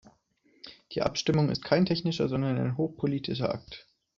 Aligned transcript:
Die 0.93 1.03
Abstimmung 1.03 1.49
ist 1.51 1.63
kein 1.63 1.85
technischer, 1.85 2.27
sondern 2.27 2.57
ein 2.57 2.75
hochpolitischer 2.75 3.53
Akt. 3.53 3.87